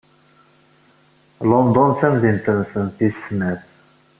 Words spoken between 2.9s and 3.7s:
tis snat.